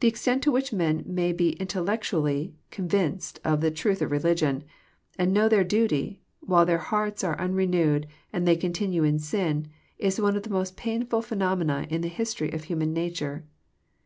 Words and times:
The 0.00 0.06
extent 0.08 0.42
to 0.42 0.54
\\ 0.54 0.54
hich 0.54 0.70
men 0.70 1.02
may 1.06 1.32
be 1.32 1.54
intellectnally 1.58 2.52
convinced 2.70 3.40
of 3.42 3.62
the 3.62 3.70
truth 3.70 4.02
of 4.02 4.10
religion, 4.10 4.64
and 5.18 5.32
know 5.32 5.48
their 5.48 5.64
duty, 5.64 6.20
while 6.40 6.66
their 6.66 6.76
hearts 6.76 7.24
are 7.24 7.40
unrenewed, 7.40 8.06
and 8.34 8.46
they 8.46 8.56
continue 8.56 9.02
in 9.02 9.18
sin, 9.18 9.68
is 9.96 10.20
one 10.20 10.36
of 10.36 10.42
the 10.42 10.50
most 10.50 10.76
pain 10.76 11.06
ta\ 11.06 11.20
phenomena 11.22 11.86
iu 11.90 11.98
the 12.00 12.08
history 12.08 12.52
of 12.52 12.64
human 12.64 12.92
nature. 12.92 13.46